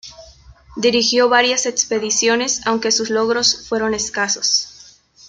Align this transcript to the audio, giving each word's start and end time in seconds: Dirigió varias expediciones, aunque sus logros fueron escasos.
Dirigió 0.77 1.29
varias 1.29 1.67
expediciones, 1.67 2.65
aunque 2.65 2.91
sus 2.91 3.11
logros 3.11 3.67
fueron 3.67 3.93
escasos. 3.93 4.97